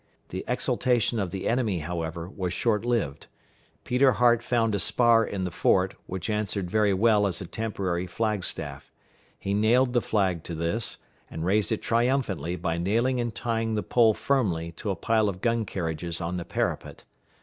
The 0.29 0.43
exultation 0.47 1.19
of 1.19 1.29
the 1.29 1.47
enemy, 1.47 1.77
however, 1.81 2.27
was 2.27 2.53
short 2.53 2.83
lived. 2.83 3.27
Peter 3.83 4.13
Hart 4.13 4.41
found 4.41 4.73
a 4.73 4.79
spar 4.79 5.23
in 5.23 5.43
the 5.43 5.51
fort, 5.51 5.93
which 6.07 6.27
answered 6.27 6.71
very 6.71 6.91
well 6.91 7.27
as 7.27 7.39
a 7.39 7.45
temporary 7.45 8.07
flag 8.07 8.43
staff. 8.43 8.91
He 9.37 9.53
nailed 9.53 9.93
the 9.93 10.01
flag 10.01 10.43
to 10.45 10.55
this, 10.55 10.97
and 11.29 11.45
raised 11.45 11.71
it 11.71 11.83
triumphantly 11.83 12.55
by 12.55 12.79
nailing 12.79 13.19
and 13.21 13.35
tying 13.35 13.75
the 13.75 13.83
pole 13.83 14.15
firmly 14.15 14.71
to 14.77 14.89
a 14.89 14.95
pile 14.95 15.29
of 15.29 15.39
gun 15.39 15.67
carriages 15.67 16.19
on 16.19 16.37
the 16.37 16.45
parapet. 16.45 17.03